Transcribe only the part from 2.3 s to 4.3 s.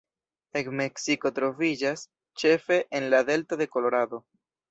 ĉefe en la delto de Kolorado.